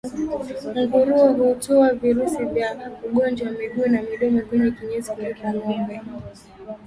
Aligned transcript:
Nguruwe 0.81 1.27
hutoa 1.33 1.93
virusi 1.93 2.37
vingi 2.37 2.53
vya 2.53 2.91
ugonjwa 3.09 3.47
wa 3.47 3.53
miguu 3.53 3.85
na 3.85 4.01
midomo 4.01 4.41
kwenye 4.41 4.71
kinyesi 4.71 5.11
kuliko 5.11 5.47
ngombe 5.47 6.01